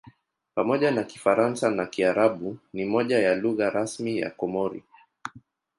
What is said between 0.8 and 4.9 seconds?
na Kifaransa na Kiarabu ni moja ya lugha rasmi ya Komori.